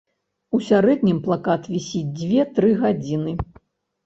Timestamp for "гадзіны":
2.81-3.37